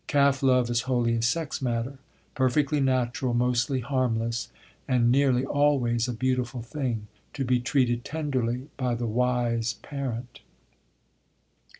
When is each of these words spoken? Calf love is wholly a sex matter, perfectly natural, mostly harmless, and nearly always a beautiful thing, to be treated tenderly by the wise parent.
Calf 0.07 0.41
love 0.41 0.71
is 0.71 0.81
wholly 0.89 1.13
a 1.13 1.21
sex 1.21 1.61
matter, 1.61 1.99
perfectly 2.33 2.79
natural, 2.79 3.35
mostly 3.35 3.81
harmless, 3.81 4.49
and 4.87 5.11
nearly 5.11 5.45
always 5.45 6.07
a 6.07 6.13
beautiful 6.13 6.63
thing, 6.63 7.05
to 7.33 7.45
be 7.45 7.59
treated 7.59 8.03
tenderly 8.03 8.67
by 8.77 8.95
the 8.95 9.05
wise 9.05 9.73
parent. 9.83 10.39